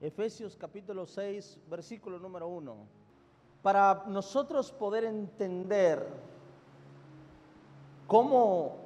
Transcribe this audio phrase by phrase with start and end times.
[0.00, 2.74] Efesios capítulo 6, versículo número 1.
[3.60, 6.06] Para nosotros poder entender
[8.06, 8.76] cómo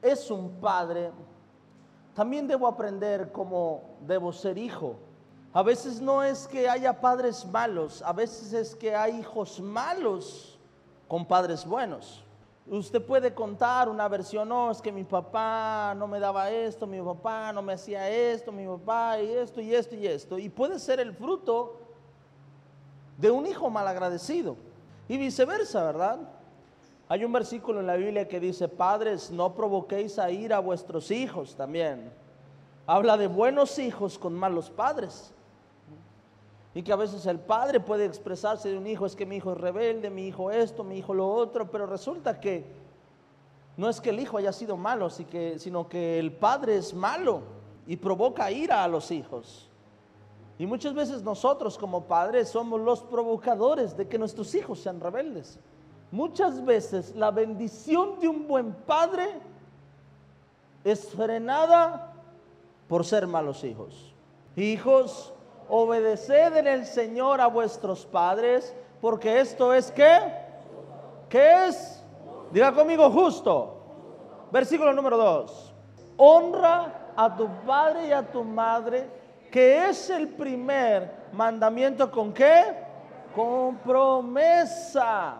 [0.00, 1.10] es un padre,
[2.14, 4.94] también debo aprender cómo debo ser hijo.
[5.52, 10.60] A veces no es que haya padres malos, a veces es que hay hijos malos
[11.08, 12.22] con padres buenos.
[12.68, 17.00] Usted puede contar una versión, no, es que mi papá no me daba esto, mi
[17.00, 20.38] papá no me hacía esto, mi papá y esto y esto y esto.
[20.38, 21.78] Y puede ser el fruto
[23.18, 24.56] de un hijo malagradecido.
[25.08, 26.18] Y viceversa, ¿verdad?
[27.08, 31.12] Hay un versículo en la Biblia que dice, padres, no provoquéis a ir a vuestros
[31.12, 32.12] hijos también.
[32.84, 35.32] Habla de buenos hijos con malos padres.
[36.76, 39.52] Y que a veces el padre puede expresarse de un hijo, es que mi hijo
[39.52, 42.66] es rebelde, mi hijo esto, mi hijo lo otro, pero resulta que
[43.78, 47.40] no es que el hijo haya sido malo, sino que el padre es malo
[47.86, 49.70] y provoca ira a los hijos.
[50.58, 55.58] Y muchas veces nosotros como padres somos los provocadores de que nuestros hijos sean rebeldes.
[56.10, 59.40] Muchas veces la bendición de un buen padre
[60.84, 62.12] es frenada
[62.86, 64.12] por ser malos hijos.
[64.56, 65.32] Hijos,
[65.68, 70.18] obedeced en el Señor a vuestros padres, porque esto es qué?
[71.28, 72.04] ¿Qué es?
[72.52, 73.76] Diga conmigo justo.
[74.50, 75.74] Versículo número 2.
[76.16, 79.08] Honra a tu padre y a tu madre,
[79.50, 82.64] que es el primer mandamiento con qué?
[83.34, 85.38] Con promesa.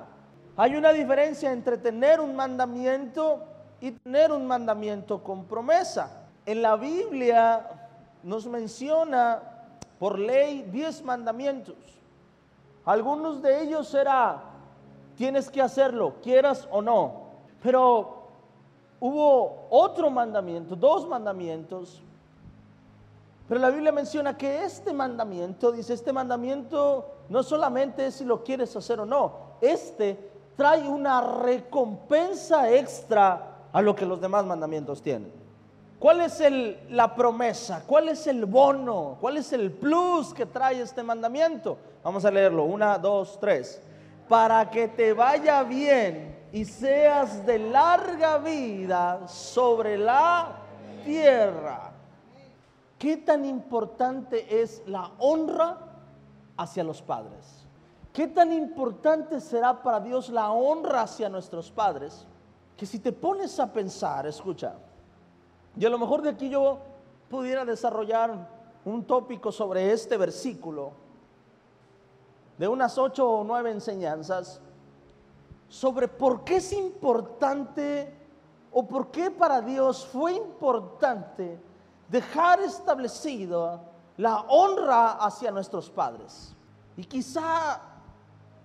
[0.57, 3.43] Hay una diferencia entre tener un mandamiento
[3.81, 6.25] y tener un mandamiento con promesa.
[6.45, 7.67] En la Biblia
[8.23, 9.56] nos menciona
[9.99, 11.77] por ley diez mandamientos.
[12.85, 14.43] Algunos de ellos será,
[15.17, 17.27] tienes que hacerlo, quieras o no.
[17.63, 18.29] Pero
[19.01, 22.03] hubo otro mandamiento, dos mandamientos.
[23.49, 28.43] Pero la Biblia menciona que este mandamiento, dice, este mandamiento no solamente es si lo
[28.45, 35.03] quieres hacer o no, este trae una recompensa extra a lo que los demás mandamientos
[35.03, 35.46] tienen.
[35.99, 36.43] ¿Cuál es
[36.91, 37.83] la promesa?
[37.87, 39.17] ¿Cuál es el bono?
[39.21, 41.79] ¿Cuál es el plus que trae este mandamiento?
[42.05, 42.65] Vamos a leerlo.
[42.65, 43.81] Una, dos, tres.
[44.29, 50.57] Para que te vaya bien y seas de larga vida sobre la
[51.05, 51.93] tierra.
[52.99, 55.79] ¿Qué tan importante es la honra
[56.57, 57.67] hacia los padres?
[58.13, 62.27] ¿Qué tan importante será para Dios la honra hacia nuestros padres?
[62.77, 64.75] Que si te pones a pensar, escucha,
[65.79, 66.79] y a lo mejor de aquí yo
[67.29, 68.49] pudiera desarrollar
[68.85, 70.93] un tópico sobre este versículo,
[72.57, 74.61] de unas ocho o nueve enseñanzas,
[75.69, 78.15] sobre por qué es importante
[78.73, 81.61] o por qué para Dios fue importante
[82.09, 83.81] dejar establecido
[84.17, 86.55] la honra hacia nuestros padres.
[86.97, 87.81] Y quizá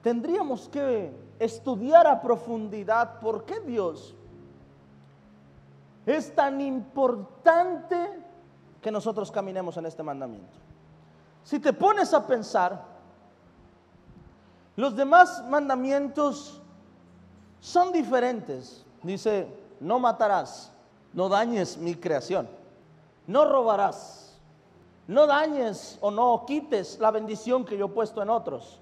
[0.02, 4.16] tendríamos que estudiar a profundidad por qué Dios
[6.06, 8.24] es tan importante
[8.82, 10.58] que nosotros caminemos en este mandamiento.
[11.44, 12.84] Si te pones a pensar,
[14.76, 16.62] los demás mandamientos
[17.60, 18.86] son diferentes.
[19.04, 19.48] Dice,
[19.80, 20.72] no matarás,
[21.14, 22.50] no dañes mi creación,
[23.28, 24.40] no robarás,
[25.08, 28.80] no dañes o no quites la bendición que yo he puesto en otros.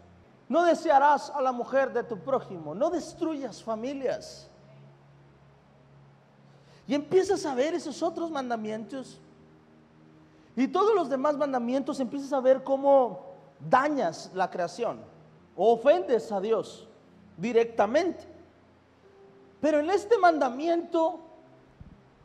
[0.48, 4.49] No desearás a la mujer de tu prójimo, no destruyas familias.
[6.90, 9.20] Y empiezas a ver esos otros mandamientos.
[10.56, 13.28] Y todos los demás mandamientos empiezas a ver cómo
[13.70, 15.00] dañas la creación
[15.56, 16.88] o ofendes a Dios
[17.38, 18.24] directamente.
[19.62, 21.20] Pero en este mandamiento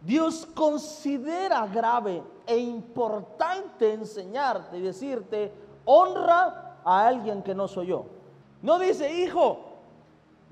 [0.00, 5.52] Dios considera grave e importante enseñarte y decirte,
[5.84, 8.06] honra a alguien que no soy yo.
[8.62, 9.73] No dice, hijo,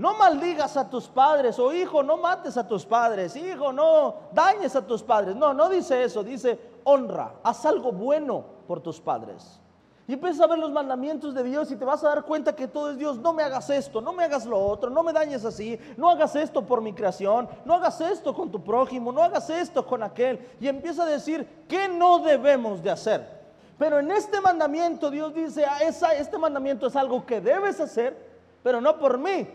[0.02, 4.74] no maldigas a tus padres, o hijo, no mates a tus padres, hijo, no dañes
[4.74, 5.36] a tus padres.
[5.36, 9.60] No, no dice eso, dice honra, haz algo bueno por tus padres.
[10.08, 12.66] Y empiezas a ver los mandamientos de Dios y te vas a dar cuenta que
[12.66, 13.16] todo es Dios.
[13.18, 16.34] No me hagas esto, no me hagas lo otro, no me dañes así, no hagas
[16.34, 20.48] esto por mi creación, no hagas esto con tu prójimo, no hagas esto con aquel.
[20.60, 23.40] Y empieza a decir qué no debemos de hacer.
[23.78, 28.32] Pero en este mandamiento Dios dice, ah, esa, este mandamiento es algo que debes hacer,
[28.64, 29.46] pero no por mí,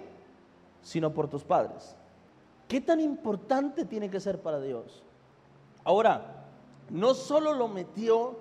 [0.88, 1.98] sino por tus padres.
[2.70, 5.04] ¿Qué tan importante tiene que ser para Dios?
[5.84, 6.46] Ahora,
[6.90, 8.38] no solo lo metió,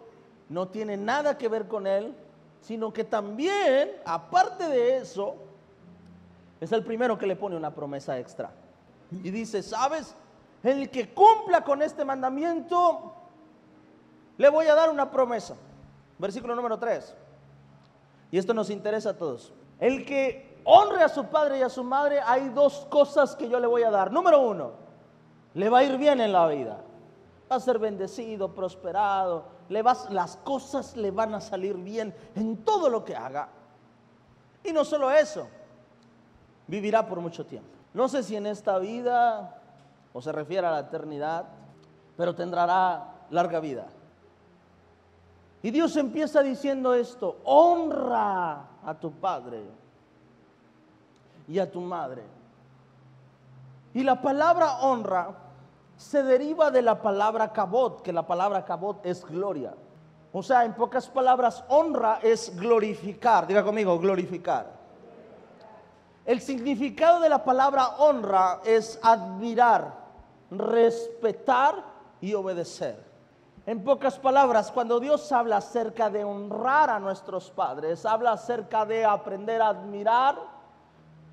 [0.48, 2.14] no tiene nada que ver con él,
[2.60, 5.34] sino que también, aparte de eso,
[6.60, 8.52] es el primero que le pone una promesa extra.
[9.10, 10.14] Y dice, ¿sabes?
[10.62, 13.12] El que cumpla con este mandamiento,
[14.38, 15.56] le voy a dar una promesa.
[16.16, 17.12] Versículo número 3.
[18.30, 19.52] Y esto nos interesa a todos.
[19.80, 23.58] El que honre a su padre y a su madre, hay dos cosas que yo
[23.58, 24.12] le voy a dar.
[24.12, 24.72] Número uno,
[25.54, 26.78] le va a ir bien en la vida.
[27.50, 29.44] Va a ser bendecido, prosperado.
[29.68, 33.48] Le las cosas le van a salir bien en todo lo que haga.
[34.64, 35.48] Y no solo eso,
[36.66, 37.70] vivirá por mucho tiempo.
[37.94, 39.60] No sé si en esta vida
[40.12, 41.44] o se refiere a la eternidad,
[42.16, 43.86] pero tendrá larga vida.
[45.62, 49.85] Y Dios empieza diciendo esto, honra a tu padre
[51.48, 52.22] y a tu madre.
[53.94, 55.30] Y la palabra honra
[55.96, 59.74] se deriva de la palabra cabot, que la palabra cabot es gloria.
[60.32, 63.46] O sea, en pocas palabras, honra es glorificar.
[63.46, 64.76] Diga conmigo, glorificar.
[66.26, 69.94] El significado de la palabra honra es admirar,
[70.50, 71.84] respetar
[72.20, 73.02] y obedecer.
[73.64, 79.04] En pocas palabras, cuando Dios habla acerca de honrar a nuestros padres, habla acerca de
[79.04, 80.36] aprender a admirar,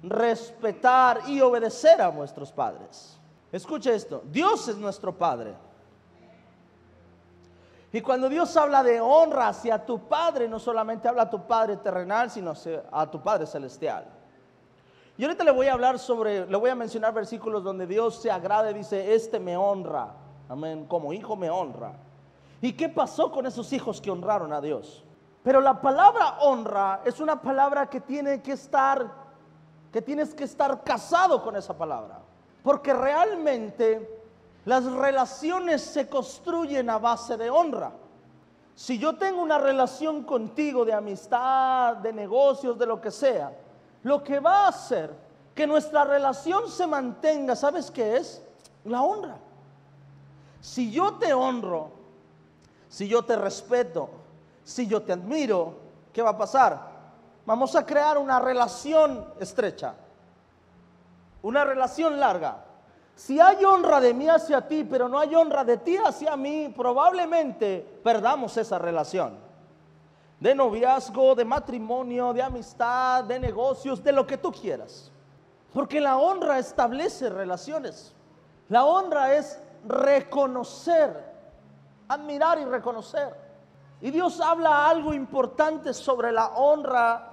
[0.03, 3.17] respetar y obedecer a nuestros padres.
[3.51, 5.53] Escuche esto, Dios es nuestro Padre.
[7.91, 11.77] Y cuando Dios habla de honra hacia tu Padre, no solamente habla a tu Padre
[11.77, 12.53] terrenal, sino
[12.91, 14.07] a tu Padre celestial.
[15.15, 18.31] Y ahorita le voy a hablar sobre, le voy a mencionar versículos donde Dios se
[18.31, 20.15] agrada y dice, este me honra.
[20.49, 21.93] Amén, como hijo me honra.
[22.61, 25.03] ¿Y qué pasó con esos hijos que honraron a Dios?
[25.43, 29.22] Pero la palabra honra es una palabra que tiene que estar,
[29.93, 32.19] que tienes que estar casado con esa palabra.
[32.63, 34.23] Porque realmente
[34.65, 37.91] las relaciones se construyen a base de honra.
[38.75, 43.55] Si yo tengo una relación contigo de amistad, de negocios, de lo que sea,
[44.01, 45.13] lo que va a hacer
[45.53, 48.41] que nuestra relación se mantenga, ¿sabes qué es?
[48.85, 49.37] La honra.
[50.59, 51.91] Si yo te honro,
[52.89, 54.09] si yo te respeto,
[54.63, 55.75] si yo te admiro,
[56.11, 56.92] ¿qué va a pasar?
[57.45, 59.95] Vamos a crear una relación estrecha
[61.43, 62.65] una relación larga.
[63.15, 66.73] Si hay honra de mí hacia ti, pero no hay honra de ti hacia mí,
[66.75, 69.37] probablemente perdamos esa relación.
[70.39, 75.11] De noviazgo, de matrimonio, de amistad, de negocios, de lo que tú quieras.
[75.73, 78.13] Porque la honra establece relaciones.
[78.69, 81.33] La honra es reconocer,
[82.07, 83.35] admirar y reconocer.
[84.01, 87.32] Y Dios habla algo importante sobre la honra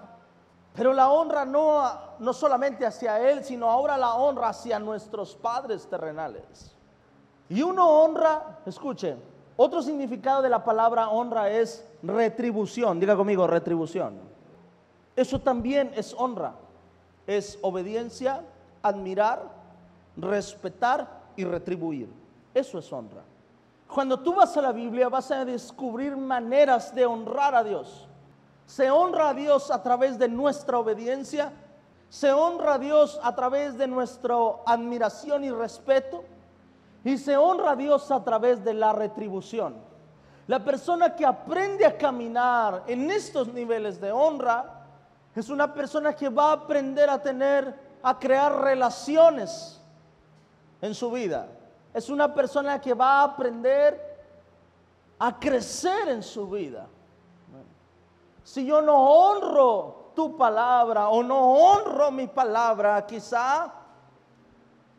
[0.80, 1.82] pero la honra no,
[2.20, 6.74] no solamente hacia Él, sino ahora la honra hacia nuestros padres terrenales.
[7.50, 9.14] Y uno honra, escuche,
[9.58, 12.98] otro significado de la palabra honra es retribución.
[12.98, 14.20] Diga conmigo, retribución.
[15.14, 16.54] Eso también es honra.
[17.26, 18.42] Es obediencia,
[18.80, 19.50] admirar,
[20.16, 21.06] respetar
[21.36, 22.08] y retribuir.
[22.54, 23.20] Eso es honra.
[23.86, 28.08] Cuando tú vas a la Biblia vas a descubrir maneras de honrar a Dios.
[28.70, 31.52] Se honra a Dios a través de nuestra obediencia.
[32.08, 36.22] Se honra a Dios a través de nuestra admiración y respeto.
[37.02, 39.74] Y se honra a Dios a través de la retribución.
[40.46, 44.84] La persona que aprende a caminar en estos niveles de honra
[45.34, 47.74] es una persona que va a aprender a tener,
[48.04, 49.80] a crear relaciones
[50.80, 51.48] en su vida.
[51.92, 54.00] Es una persona que va a aprender
[55.18, 56.86] a crecer en su vida
[58.50, 63.72] si yo no honro tu palabra o no honro mi palabra, quizá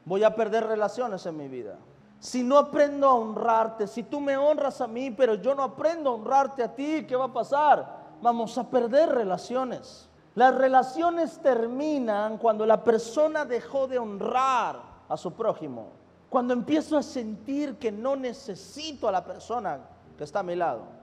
[0.05, 1.77] voy a perder relaciones en mi vida.
[2.17, 6.11] Si no aprendo a honrarte, si tú me honras a mí, pero yo no aprendo
[6.11, 8.13] a honrarte a ti, ¿qué va a pasar?
[8.21, 10.09] Vamos a perder relaciones.
[10.33, 14.79] Las relaciones terminan cuando la persona dejó de honrar
[15.09, 15.89] a su prójimo.
[16.29, 19.81] Cuando empiezo a sentir que no necesito a la persona
[20.17, 21.00] que está a mi lado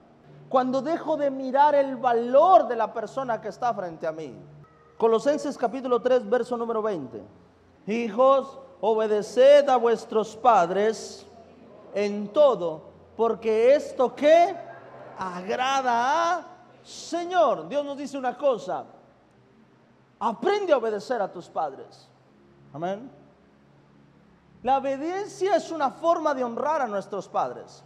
[0.49, 4.35] cuando dejo de mirar el valor de la persona que está frente a mí.
[4.97, 7.23] Colosenses capítulo 3, verso número 20.
[7.87, 11.25] Hijos, obedeced a vuestros padres
[11.93, 12.81] en todo,
[13.15, 14.55] porque esto que
[15.17, 16.47] agrada a
[16.83, 17.67] Señor.
[17.67, 18.85] Dios nos dice una cosa,
[20.19, 22.09] aprende a obedecer a tus padres.
[22.73, 23.11] Amén.
[24.63, 27.83] La obediencia es una forma de honrar a nuestros padres.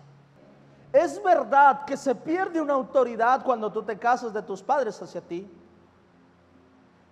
[0.94, 5.22] Es verdad que se pierde una autoridad cuando tú te casas de tus padres hacia
[5.22, 5.52] ti.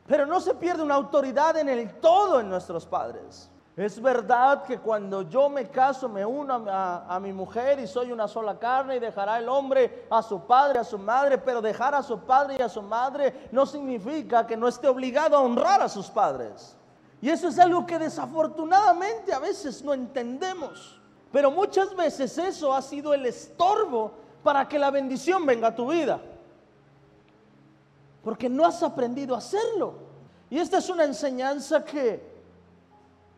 [0.05, 3.49] Pero no se pierde una autoridad en el todo en nuestros padres.
[3.75, 8.27] Es verdad que cuando yo me caso me uno a, mi mujer y soy una
[8.27, 12.03] sola carne y dejará el hombre a su padre, a su madre, pero dejar a
[12.03, 15.89] su padre y a su madre no significa que no esté obligado a honrar a
[15.89, 16.77] sus padres.
[17.19, 21.00] Y eso es algo que desafortunadamente a veces no entendemos.
[21.31, 24.11] Pero muchas veces eso ha sido el estorbo
[24.43, 26.19] para que la bendición venga a tu vida.
[28.23, 29.95] porque no has aprendido a hacerlo.
[30.49, 32.21] Y esta es una enseñanza que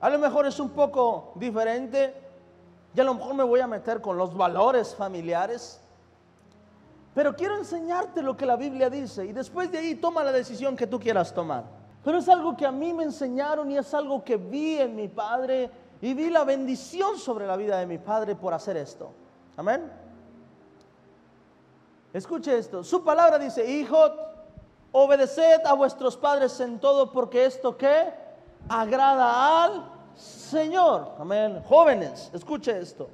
[0.01, 2.13] a lo mejor es un poco diferente.
[2.93, 5.79] Y a lo mejor me voy a meter con los valores familiares.
[7.15, 9.25] Pero quiero enseñarte lo que la Biblia dice.
[9.25, 11.63] Y después de ahí toma la decisión que tú quieras tomar.
[12.03, 15.07] Pero es algo que a mí me enseñaron y es algo que vi en mi
[15.07, 15.71] padre.
[16.03, 19.13] Y vi la bendición sobre la vida de mi padre por hacer esto.
[19.55, 19.89] Amén.
[22.11, 22.83] Escuche esto.
[22.83, 23.97] Su palabra dice, hijo,
[24.91, 28.13] obedeced a vuestros padres en todo porque esto que
[28.67, 31.13] agrada al Señor.
[31.19, 31.63] Amén.
[31.69, 33.09] Jóvenes, escuche esto.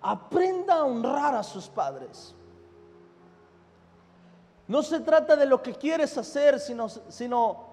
[0.00, 2.32] Aprenda a honrar a sus padres.
[4.68, 7.64] No se trata de lo que quieres hacer, sino, sino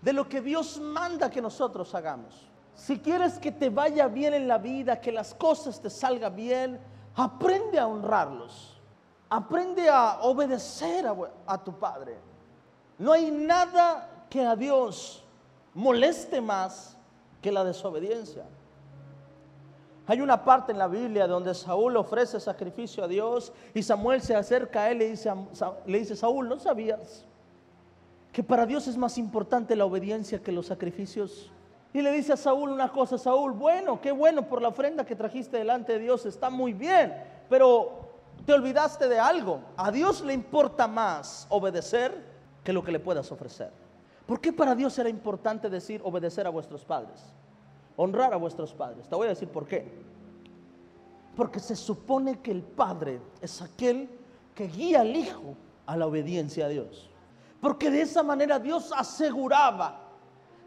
[0.00, 2.51] de lo que Dios manda que nosotros hagamos.
[2.74, 6.80] Si quieres que te vaya bien en la vida, que las cosas te salgan bien,
[7.14, 8.80] aprende a honrarlos.
[9.28, 11.06] Aprende a obedecer
[11.46, 12.18] a, tu padre.
[12.98, 15.24] No hay nada que a Dios
[15.74, 16.96] moleste más
[17.40, 18.44] que la desobediencia.
[20.06, 24.34] Hay una parte en la Biblia donde Saúl ofrece sacrificio a Dios y Samuel se
[24.34, 25.14] acerca a él y
[25.86, 27.24] le dice, Saúl, ¿no sabías
[28.32, 31.50] que para Dios es más importante la obediencia que los sacrificios?
[31.94, 35.14] Y le dice a Saúl una cosa, Saúl, bueno, qué bueno por la ofrenda que
[35.14, 37.14] trajiste delante de Dios, está muy bien,
[37.50, 38.12] pero
[38.46, 39.60] te olvidaste de algo.
[39.76, 42.32] A Dios le importa más obedecer
[42.64, 43.70] que lo que le puedas ofrecer.
[44.26, 47.20] ¿Por qué para Dios era importante decir obedecer a vuestros padres?
[47.96, 49.06] Honrar a vuestros padres.
[49.08, 49.86] Te voy a decir por qué.
[51.36, 54.08] Porque se supone que el padre es aquel
[54.54, 55.56] que guía al hijo
[55.86, 57.10] a la obediencia a Dios.
[57.60, 60.00] Porque de esa manera Dios aseguraba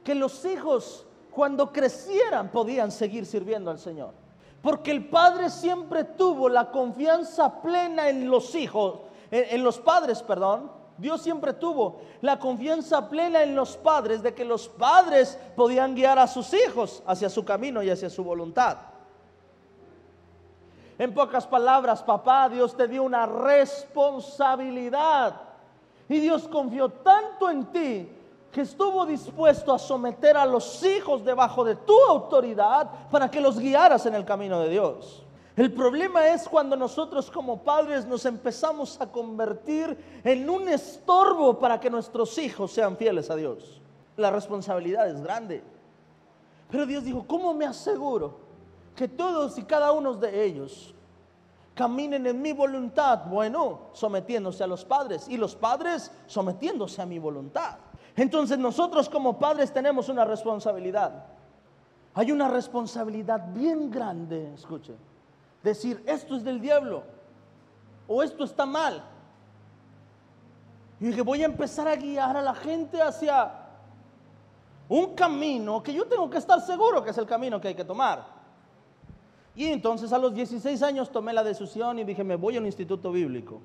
[0.03, 1.04] que los hijos
[1.35, 4.13] cuando crecieran podían seguir sirviendo al Señor.
[4.61, 10.71] Porque el padre siempre tuvo la confianza plena en los hijos, en, los padres, perdón,
[10.97, 16.17] Dios siempre tuvo la confianza plena en los padres de que los padres podían guiar
[16.17, 18.77] a sus hijos hacia su camino y hacia su voluntad.
[20.97, 25.41] En pocas palabras, papá, Dios te dio una responsabilidad.
[26.07, 28.09] Y Dios confió tanto en ti
[28.55, 33.59] que estuvo dispuesto a someter a los hijos debajo de tu autoridad para que los
[33.59, 35.25] guiaras en el camino de Dios.
[35.57, 41.81] El problema es cuando nosotros como padres nos empezamos a convertir en un estorbo para
[41.81, 43.81] que nuestros hijos sean fieles a Dios.
[44.15, 45.61] La responsabilidad es grande.
[46.71, 48.37] Pero Dios dijo, ¿cómo me aseguro
[48.95, 50.95] que todos y cada uno de ellos
[51.73, 53.25] caminen en mi voluntad?
[53.25, 57.79] Bueno, sometiéndose a los padres y los padres sometiéndose a mi voluntad.
[58.15, 61.25] Entonces nosotros como padres tenemos una responsabilidad.
[62.13, 64.95] Hay una responsabilidad bien grande, escuchen
[65.65, 67.03] decir, esto es del diablo
[68.07, 69.03] o esto está mal.
[71.01, 73.51] Y dije, voy a empezar a guiar a la gente hacia
[74.87, 77.83] un camino que yo tengo que estar seguro que es el camino que hay que
[77.83, 78.23] tomar.
[79.55, 82.65] Y entonces a los 16 años tomé la decisión y dije, me voy a un
[82.65, 83.59] instituto bíblico.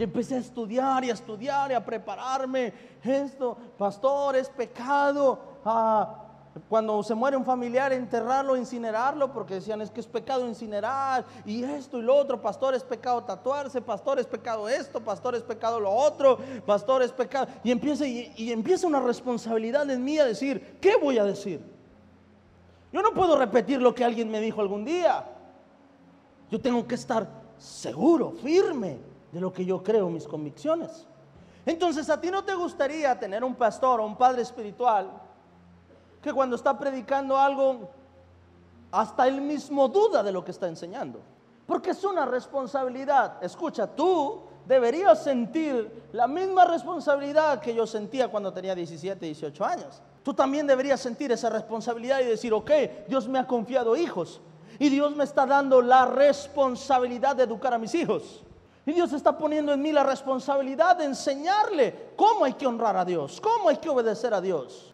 [0.00, 2.72] Y empecé a estudiar y a estudiar y a prepararme.
[3.04, 5.38] Esto, pastor, es pecado.
[5.62, 6.24] Ah,
[6.70, 11.62] cuando se muere un familiar, enterrarlo, incinerarlo, porque decían es que es pecado incinerar, y
[11.64, 15.78] esto y lo otro, pastor es pecado tatuarse, pastor es pecado esto, pastor es pecado
[15.78, 17.48] lo otro, pastor es pecado.
[17.62, 21.60] Y empieza, y, empieza una responsabilidad en mí a decir, ¿qué voy a decir?
[22.90, 25.26] Yo no puedo repetir lo que alguien me dijo algún día.
[26.50, 27.28] Yo tengo que estar
[27.58, 31.06] seguro, firme de lo que yo creo, mis convicciones.
[31.66, 35.10] Entonces, ¿a ti no te gustaría tener un pastor o un padre espiritual?
[36.22, 37.90] que cuando está predicando algo,
[38.90, 41.20] hasta él mismo duda de lo que está enseñando.
[41.66, 43.42] Porque es una responsabilidad.
[43.42, 50.02] Escucha, tú deberías sentir la misma responsabilidad que yo sentía cuando tenía 17, 18 años.
[50.22, 52.70] Tú también deberías sentir esa responsabilidad y decir, ok,
[53.08, 54.40] Dios me ha confiado hijos.
[54.78, 58.42] Y Dios me está dando la responsabilidad de educar a mis hijos.
[58.86, 63.04] Y Dios está poniendo en mí la responsabilidad de enseñarle cómo hay que honrar a
[63.04, 64.90] Dios, cómo hay que obedecer a Dios.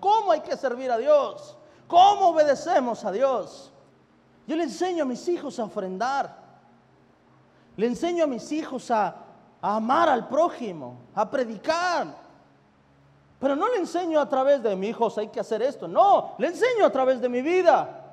[0.00, 1.56] ¿Cómo hay que servir a Dios?
[1.86, 3.72] ¿Cómo obedecemos a Dios?
[4.46, 6.34] Yo le enseño a mis hijos a ofrendar.
[7.76, 9.14] Le enseño a mis hijos a,
[9.60, 12.06] a amar al prójimo, a predicar.
[13.38, 15.86] Pero no le enseño a través de mi hijos hay que hacer esto.
[15.86, 18.05] No, le enseño a través de mi vida.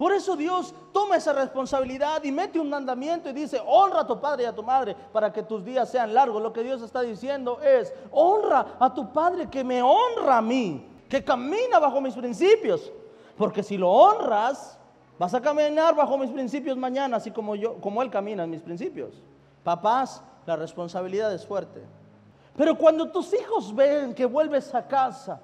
[0.00, 4.18] Por eso Dios toma esa responsabilidad y mete un mandamiento y dice, honra a tu
[4.18, 6.42] padre y a tu madre para que tus días sean largos.
[6.42, 10.88] Lo que Dios está diciendo es, honra a tu padre que me honra a mí
[11.06, 12.90] que camina bajo mis principios.
[13.36, 14.78] Porque si lo honras,
[15.18, 18.62] vas a caminar bajo mis principios mañana, así como yo, como él camina en mis
[18.62, 19.22] principios.
[19.62, 21.82] Papás, la responsabilidad es fuerte.
[22.56, 25.42] Pero cuando tus hijos ven que vuelves a casa,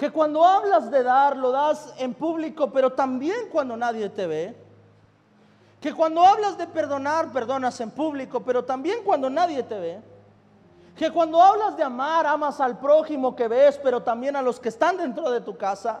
[0.00, 4.56] que cuando hablas de dar, lo das en público, pero también cuando nadie te ve,
[5.78, 10.00] que cuando hablas de perdonar, perdonas en público, pero también cuando nadie te ve,
[10.96, 14.70] que cuando hablas de amar, amas al prójimo que ves, pero también a los que
[14.70, 16.00] están dentro de tu casa,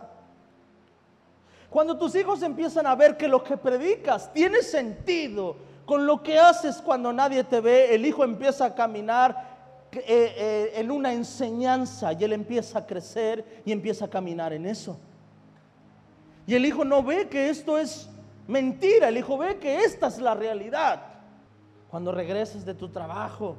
[1.68, 6.38] cuando tus hijos empiezan a ver que lo que predicas tiene sentido con lo que
[6.38, 9.49] haces cuando nadie te ve, el hijo empieza a caminar
[9.92, 14.66] eh, eh, en una enseñanza y él empieza a crecer y empieza a caminar en
[14.66, 14.98] eso.
[16.46, 18.08] Y el hijo no ve que esto es
[18.46, 21.02] mentira, el hijo ve que esta es la realidad.
[21.90, 23.56] Cuando regreses de tu trabajo,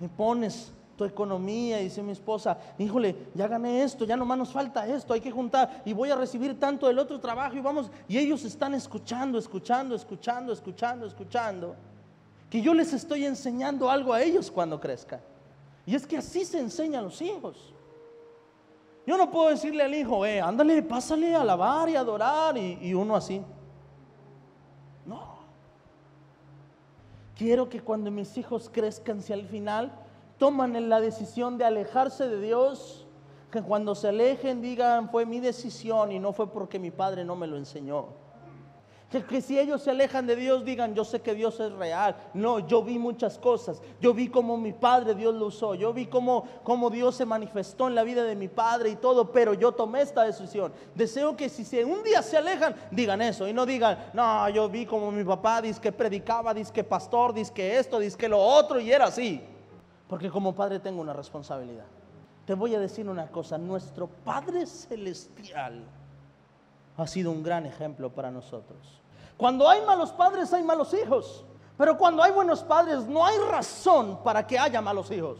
[0.00, 4.52] me pones tu economía, y dice mi esposa, híjole, ya gané esto, ya nomás nos
[4.52, 7.90] falta esto, hay que juntar y voy a recibir tanto del otro trabajo y vamos,
[8.06, 11.76] y ellos están escuchando, escuchando, escuchando, escuchando, escuchando,
[12.50, 15.20] que yo les estoy enseñando algo a ellos cuando crezcan.
[15.86, 17.72] Y es que así se enseña a los hijos.
[19.06, 22.92] Yo no puedo decirle al hijo, eh, ándale, pásale a alabar y adorar, y, y
[22.92, 23.40] uno así.
[25.06, 25.38] No.
[27.36, 29.92] Quiero que cuando mis hijos crezcan, si al final
[30.38, 33.06] toman la decisión de alejarse de Dios,
[33.50, 37.36] que cuando se alejen digan, fue mi decisión y no fue porque mi padre no
[37.36, 38.08] me lo enseñó.
[39.10, 42.14] Que, si ellos se alejan de Dios digan, yo sé que Dios es real.
[42.32, 43.82] No, yo vi muchas cosas.
[44.00, 45.74] Yo vi cómo mi padre Dios lo usó.
[45.74, 46.44] Yo vi cómo,
[46.92, 50.22] Dios se manifestó en la vida de mi padre y todo, pero yo tomé esta
[50.22, 50.72] decisión.
[50.94, 54.86] Deseo que si un día se alejan, digan eso y no digan, no, yo vi
[54.86, 58.38] como mi papá dice que predicaba, dice que pastor, dice que esto, dice que lo
[58.38, 59.42] otro y era así.
[60.06, 61.86] Porque como padre tengo una responsabilidad.
[62.44, 65.84] Te voy a decir una cosa, nuestro Padre Celestial
[67.02, 69.00] ha sido un gran ejemplo para nosotros.
[69.36, 71.44] Cuando hay malos padres hay malos hijos,
[71.76, 75.38] pero cuando hay buenos padres no hay razón para que haya malos hijos.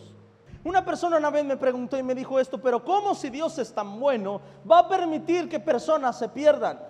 [0.65, 3.73] Una persona una vez me preguntó y me dijo esto, pero ¿cómo si Dios es
[3.73, 6.81] tan bueno va a permitir que personas se pierdan?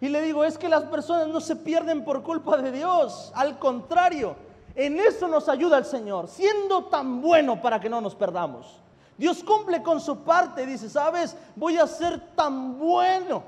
[0.00, 3.58] Y le digo, es que las personas no se pierden por culpa de Dios, al
[3.58, 4.34] contrario,
[4.74, 8.80] en eso nos ayuda el Señor, siendo tan bueno para que no nos perdamos.
[9.16, 13.42] Dios cumple con su parte, dice, sabes, voy a ser tan bueno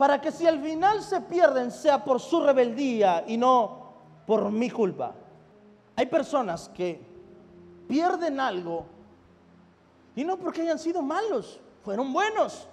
[0.00, 3.92] para que si al final se pierden sea por su rebeldía y no
[4.24, 5.12] por mi culpa.
[5.94, 6.98] Hay personas que
[7.86, 8.86] pierden algo
[10.16, 12.66] y no porque hayan sido malos, fueron buenos,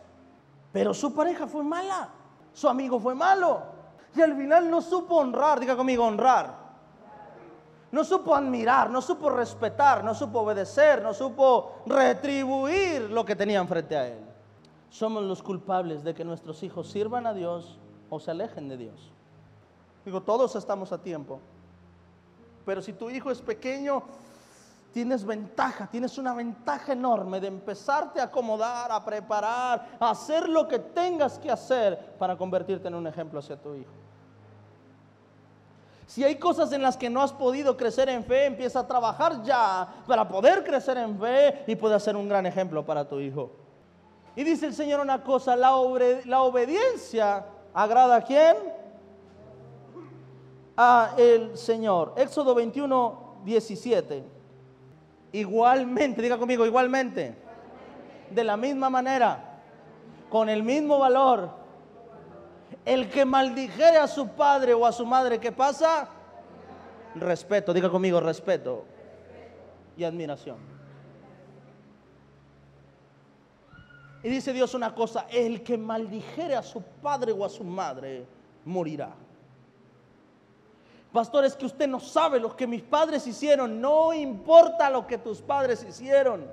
[0.71, 2.07] pero su pareja fue mala,
[2.53, 3.61] su amigo fue malo
[4.15, 6.65] y al final no supo honrar, diga conmigo honrar
[7.91, 13.67] no supo admirar, no supo respetar, no supo obedecer, no supo retribuir lo que tenían
[13.67, 14.37] frente a él.
[14.89, 17.78] Somos los culpables de que nuestros hijos sirvan a Dios
[18.10, 19.12] o se alejen de Dios.
[20.06, 21.39] Digo, todos estamos a tiempo.
[22.65, 24.04] Pero si tu hijo es pequeño,
[24.93, 30.67] tienes ventaja, tienes una ventaja enorme de empezarte a acomodar, a preparar, a hacer lo
[30.67, 33.91] que tengas que hacer para convertirte en un ejemplo hacia tu hijo.
[36.08, 39.43] Si hay cosas en las que no has podido crecer en fe, empieza a trabajar
[39.43, 43.52] ya para poder crecer en fe y puede ser un gran ejemplo para tu hijo.
[44.38, 48.56] Y dice el Señor una cosa, la, obediencia agrada a quién?
[50.78, 52.13] A el Señor.
[52.15, 54.23] Éxodo 21, 17.
[55.32, 57.36] Igualmente, diga conmigo, igualmente.
[58.30, 59.60] De la misma manera,
[60.30, 61.50] con el mismo valor
[62.86, 66.10] el que maldijere a su padre o a su madre, ¿qué pasa?
[67.15, 68.86] Respeto, diga conmigo, respeto
[69.97, 70.76] y admiración.
[74.27, 78.25] Y dice Dios una cosa, el que maldijere a su padre o a su madre,
[78.65, 79.15] morirá.
[81.13, 85.17] Pastor, es que usted no sabe lo que mis padres hicieron, no importa lo que
[85.17, 86.45] tus padres hicieron.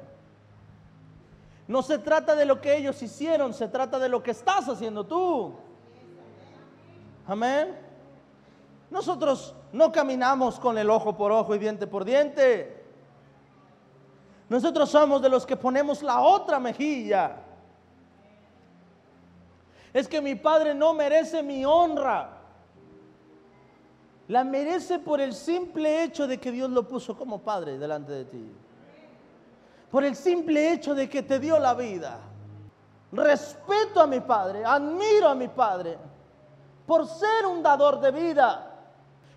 [1.66, 5.02] No se trata de lo que ellos hicieron, se trata de lo que estás haciendo
[5.04, 5.54] tú.
[7.26, 7.76] Amén.
[8.88, 12.84] Nosotros no caminamos con el ojo por ojo y diente por diente.
[14.48, 17.40] Nosotros somos de los que ponemos la otra mejilla.
[19.94, 22.28] Es que mi padre no merece mi honra.
[24.26, 28.24] La merece por el simple hecho de que Dios lo puso como padre delante de
[28.24, 28.52] ti.
[29.92, 32.18] Por el simple hecho de que te dio la vida.
[33.12, 35.96] Respeto a mi padre, admiro a mi padre
[36.86, 38.70] por ser un dador de vida.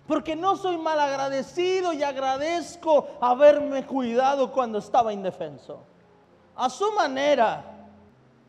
[0.08, 5.84] Porque no soy mal agradecido y agradezco haberme cuidado cuando estaba indefenso.
[6.56, 7.77] A su manera.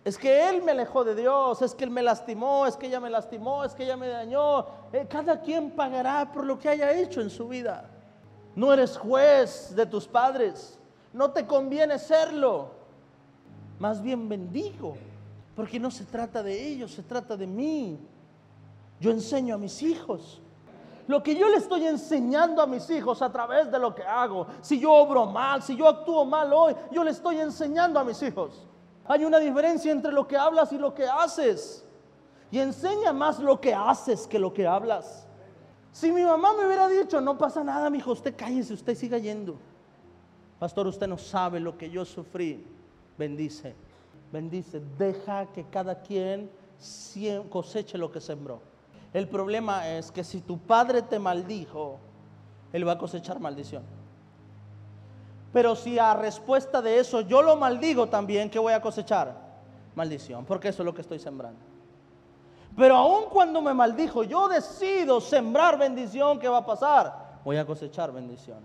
[0.10, 3.00] Es que Él me alejó de Dios, es que Él me lastimó, es que ella
[3.00, 4.66] me lastimó, es que ella me dañó.
[4.92, 7.88] Eh, cada quien pagará por lo que haya hecho en su vida.
[8.56, 10.80] No eres juez de tus padres.
[11.14, 12.72] No te conviene serlo.
[13.78, 14.98] Más bien bendigo.
[15.56, 18.00] Porque no se trata de ellos, se trata de mí.
[19.00, 20.42] Yo enseño a mis hijos.
[21.06, 24.48] Lo que yo le estoy enseñando a mis hijos a través de lo que hago.
[24.62, 28.20] Si yo obro mal, si yo actúo mal hoy, yo le estoy enseñando a mis
[28.24, 28.66] hijos.
[29.10, 31.84] Hay una diferencia entre lo que hablas y lo que haces.
[32.52, 35.26] Y enseña más lo que haces que lo que hablas.
[35.92, 39.18] Si mi mamá me hubiera dicho, no pasa nada, mi hijo, usted cállese, usted siga
[39.18, 39.58] yendo.
[40.60, 42.64] Pastor, usted no sabe lo que yo sufrí.
[43.18, 43.74] Bendice,
[44.32, 44.80] bendice.
[45.00, 46.52] Deja que cada quien
[47.50, 48.62] coseche lo que sembró.
[49.12, 51.98] El problema es que si tu padre te maldijo,
[52.72, 53.82] él va a cosechar maldición.
[55.52, 59.36] Pero si a respuesta de eso yo lo maldigo también, ¿qué voy a cosechar?
[59.96, 61.60] Maldición, porque eso es lo que estoy sembrando.
[62.78, 67.40] Pero aun cuando me maldijo, yo decido sembrar bendición, ¿qué va a pasar?
[67.44, 68.60] Voy a cosechar bendición.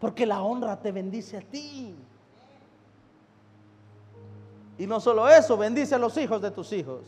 [0.00, 1.94] Porque la honra te bendice a ti.
[4.78, 7.00] Y no solo eso, bendice a los hijos de tus hijos.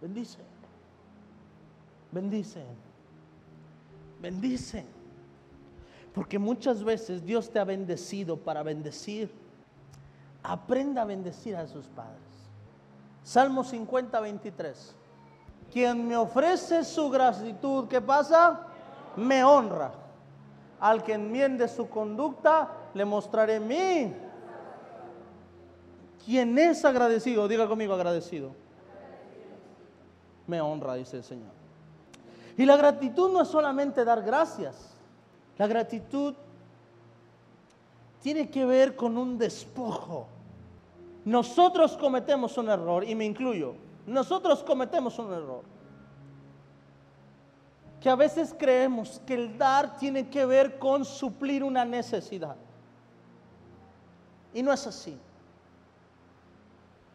[0.00, 0.38] Bendice.
[2.10, 2.64] Bendice.
[4.20, 5.01] Bendice.
[6.14, 9.32] Porque muchas veces Dios te ha bendecido para bendecir.
[10.42, 12.20] Aprenda a bendecir a sus padres.
[13.22, 14.94] Salmo 50, 23.
[15.72, 18.66] Quien me ofrece su gratitud, ¿qué pasa?
[19.16, 19.92] Me honra.
[20.80, 24.12] Al que enmiende su conducta, le mostraré mí.
[26.24, 28.50] Quien es agradecido, diga conmigo agradecido.
[30.46, 31.52] Me honra, dice el Señor.
[32.56, 34.91] Y la gratitud no es solamente dar gracias.
[35.62, 36.34] La gratitud
[38.20, 40.26] tiene que ver con un despojo.
[41.24, 45.62] Nosotros cometemos un error, y me incluyo, nosotros cometemos un error.
[48.00, 52.56] Que a veces creemos que el dar tiene que ver con suplir una necesidad.
[54.52, 55.16] Y no es así.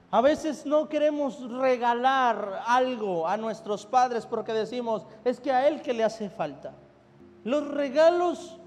[0.10, 5.82] A veces no queremos regalar algo a nuestros padres porque decimos, es que a él
[5.82, 6.72] que le hace falta.
[7.44, 8.58] Los regalos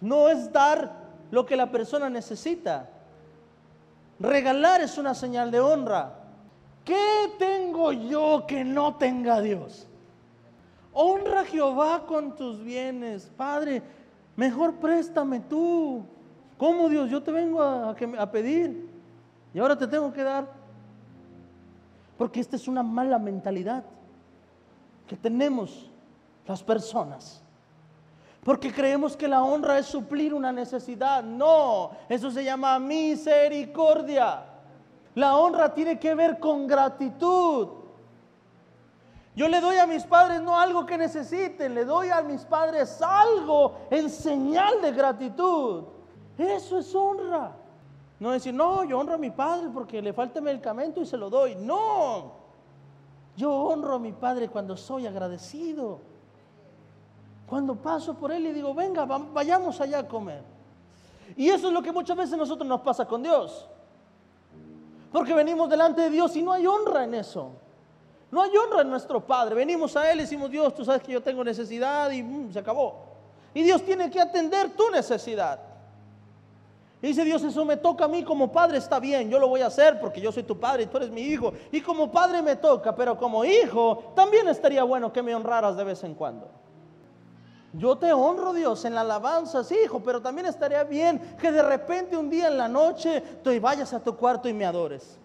[0.00, 2.90] no es dar lo que la persona necesita.
[4.20, 6.14] Regalar es una señal de honra.
[6.84, 9.86] ¿Qué tengo yo que no tenga Dios?
[10.92, 13.30] Honra a Jehová con tus bienes.
[13.36, 13.82] Padre,
[14.36, 16.04] mejor préstame tú.
[16.58, 17.10] ¿Cómo Dios?
[17.10, 18.88] Yo te vengo a, a pedir
[19.52, 20.46] y ahora te tengo que dar.
[22.16, 23.84] Porque esta es una mala mentalidad
[25.08, 25.90] que tenemos
[26.46, 27.43] las personas.
[28.44, 31.24] Porque creemos que la honra es suplir una necesidad.
[31.24, 34.44] No, eso se llama misericordia.
[35.14, 37.68] La honra tiene que ver con gratitud.
[39.34, 43.00] Yo le doy a mis padres no algo que necesiten, le doy a mis padres
[43.02, 45.84] algo en señal de gratitud.
[46.36, 47.56] Eso es honra.
[48.20, 51.30] No decir, no, yo honro a mi padre porque le falta medicamento y se lo
[51.30, 51.56] doy.
[51.56, 52.32] No,
[53.36, 56.13] yo honro a mi padre cuando soy agradecido.
[57.46, 60.42] Cuando paso por él y digo, venga, vayamos allá a comer.
[61.36, 63.68] Y eso es lo que muchas veces nosotros nos pasa con Dios.
[65.12, 67.50] Porque venimos delante de Dios y no hay honra en eso.
[68.30, 69.54] No hay honra en nuestro Padre.
[69.54, 72.58] Venimos a Él y decimos, Dios, tú sabes que yo tengo necesidad y mm, se
[72.58, 73.04] acabó.
[73.54, 75.60] Y Dios tiene que atender tu necesidad.
[77.00, 79.60] Y dice Dios, eso me toca a mí como padre, está bien, yo lo voy
[79.60, 81.52] a hacer porque yo soy tu padre y tú eres mi hijo.
[81.70, 85.84] Y como padre me toca, pero como hijo también estaría bueno que me honraras de
[85.84, 86.63] vez en cuando.
[87.76, 91.62] Yo te honro, Dios, en la alabanza, sí, hijo, pero también estaría bien que de
[91.62, 95.18] repente un día en la noche tú vayas a tu cuarto y me adores.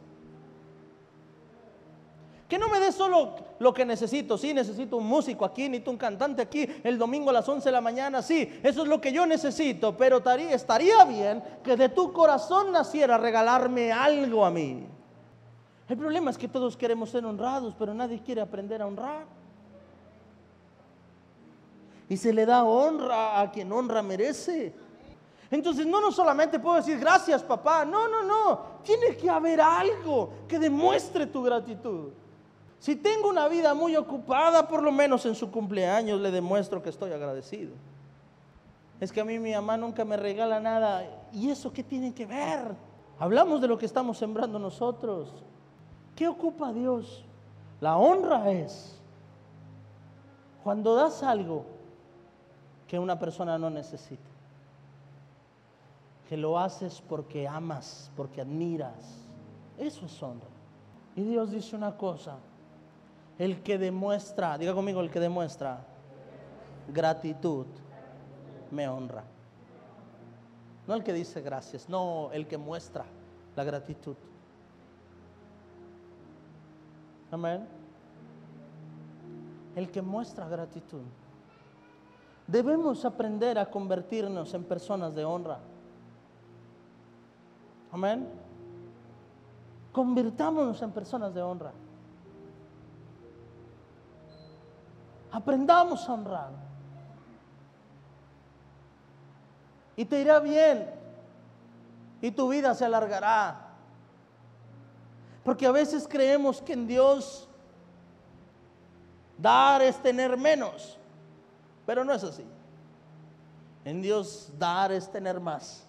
[2.47, 5.97] Que no me des solo lo que necesito, sí, necesito un músico aquí, necesito un
[5.97, 9.11] cantante aquí, el domingo a las 11 de la mañana, sí, eso es lo que
[9.11, 14.87] yo necesito, pero estaría bien que de tu corazón naciera regalarme algo a mí.
[15.87, 19.38] El problema es que todos queremos ser honrados, pero nadie quiere aprender a honrar.
[22.09, 24.73] Y se le da honra a quien honra merece.
[25.51, 28.61] Entonces no, no solamente puedo decir gracias papá, no, no, no.
[28.83, 32.09] Tiene que haber algo que demuestre tu gratitud.
[32.79, 36.89] Si tengo una vida muy ocupada, por lo menos en su cumpleaños le demuestro que
[36.89, 37.73] estoy agradecido.
[38.99, 41.05] Es que a mí mi mamá nunca me regala nada.
[41.33, 42.75] ¿Y eso qué tiene que ver?
[43.17, 45.29] Hablamos de lo que estamos sembrando nosotros.
[46.15, 47.25] ¿Qué ocupa Dios?
[47.81, 48.97] La honra es
[50.63, 51.65] cuando das algo
[52.89, 54.29] que una persona no necesita.
[56.27, 59.25] Que lo haces porque amas, porque admiras.
[59.77, 60.47] Eso es honra.
[61.15, 62.37] Y Dios dice una cosa.
[63.37, 65.85] El que demuestra, diga conmigo, el que demuestra
[66.91, 67.67] gratitud
[68.71, 69.23] me honra.
[70.87, 73.05] No el que dice gracias, no el que muestra
[73.55, 74.15] la gratitud.
[77.31, 77.67] Amén.
[79.75, 81.03] El que muestra gratitud.
[82.51, 85.59] Debemos aprender a convertirnos en personas de honra.
[87.91, 88.27] Amén.
[89.91, 91.71] Convirtámonos en personas de honra.
[95.31, 96.49] Aprendamos a honrar.
[99.95, 100.89] Y te irá bien.
[102.19, 103.67] Y tu vida se alargará.
[105.43, 107.47] Porque a veces creemos que en Dios
[109.37, 110.98] dar es tener menos.
[111.89, 112.45] Pero no es así.
[113.83, 115.83] En Dios dar es tener más.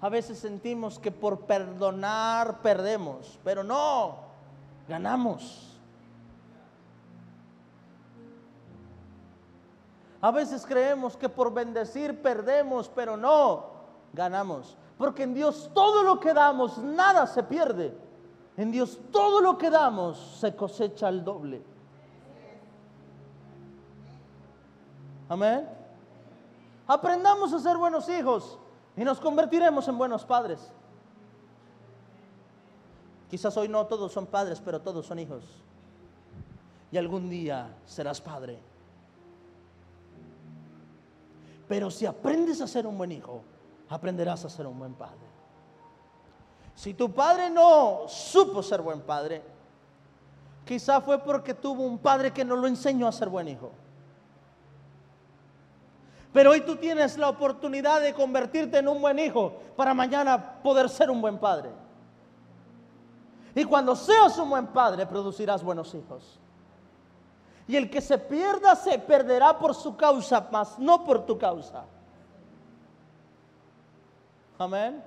[0.00, 4.16] A veces sentimos que por perdonar perdemos, pero no,
[4.88, 5.78] ganamos.
[10.20, 13.66] A veces creemos que por bendecir perdemos, pero no,
[14.12, 14.76] ganamos.
[14.98, 17.96] Porque en Dios todo lo que damos, nada se pierde.
[18.56, 21.69] En Dios todo lo que damos se cosecha al doble.
[25.30, 25.64] Amén.
[26.88, 28.58] Aprendamos a ser buenos hijos
[28.96, 30.72] y nos convertiremos en buenos padres.
[33.30, 35.44] Quizás hoy no todos son padres, pero todos son hijos.
[36.90, 38.58] Y algún día serás padre.
[41.68, 43.44] Pero si aprendes a ser un buen hijo,
[43.88, 45.30] aprenderás a ser un buen padre.
[46.74, 49.44] Si tu padre no supo ser buen padre,
[50.64, 53.70] quizá fue porque tuvo un padre que no lo enseñó a ser buen hijo.
[56.32, 60.88] Pero hoy tú tienes la oportunidad de convertirte en un buen hijo para mañana poder
[60.88, 61.70] ser un buen padre.
[63.54, 66.38] Y cuando seas un buen padre, producirás buenos hijos.
[67.66, 71.84] Y el que se pierda se perderá por su causa, mas no por tu causa.
[74.58, 75.02] Amén.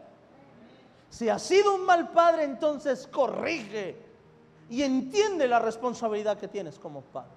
[1.09, 3.97] Si has sido un mal padre, entonces corrige
[4.69, 7.29] y entiende la responsabilidad que tienes como padre.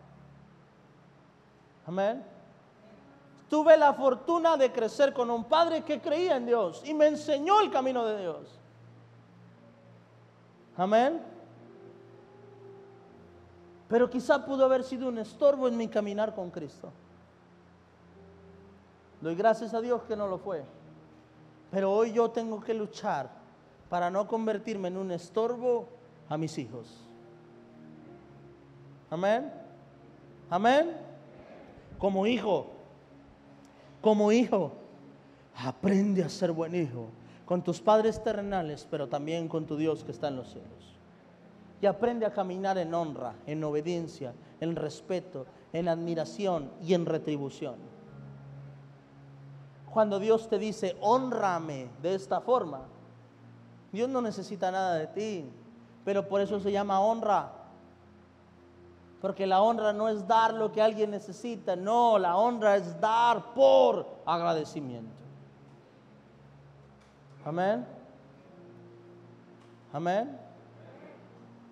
[1.87, 2.36] Amén.
[3.49, 7.61] Tuve la fortuna de crecer con un padre que creía en Dios y me enseñó
[7.61, 8.59] el camino de Dios.
[10.77, 11.21] Amén.
[13.89, 16.93] Pero quizá pudo haber sido un estorbo en mi caminar con Cristo.
[19.21, 20.65] Doy gracias a Dios que no lo fue.
[21.71, 23.31] Pero hoy yo tengo que luchar
[23.89, 25.89] para no convertirme en un estorbo
[26.29, 27.07] a mis hijos.
[29.09, 29.53] Amén.
[30.51, 30.97] Amén.
[31.99, 32.76] Como hijo,
[34.07, 34.71] como hijo,
[35.57, 37.09] aprende a ser buen hijo
[37.45, 40.95] con tus padres terrenales, pero también con tu Dios que está en los cielos.
[41.81, 47.75] Y aprende a caminar en honra, en obediencia, en respeto, en admiración y en retribución.
[49.93, 52.83] Cuando Dios te dice, honrame de esta forma,
[53.91, 55.51] Dios no necesita nada de ti,
[56.05, 57.51] pero por eso se llama honra.
[59.27, 63.55] Porque la honra no es dar lo que alguien necesita, no, la honra es dar
[63.55, 65.11] por agradecimiento.
[67.45, 67.85] Amén.
[69.93, 70.39] Amén.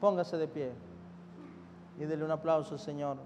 [0.01, 0.73] Póngase de pie
[1.97, 3.19] y dele un aplauso, Señor.